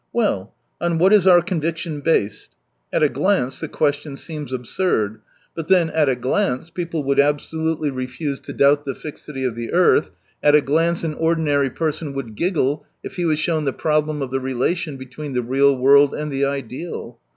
[0.11, 0.51] Well—
[0.81, 2.57] on what is our conviction based t
[2.91, 5.19] At a glance the question seems absurd.
[5.55, 9.71] But then at a glance people would absolutely refuse to doubt the fixity of the
[9.71, 10.09] earth,
[10.41, 14.31] at a glance an ordinary person would giggle if he was shown the problem of
[14.31, 17.19] the relation between the real world and the ideal.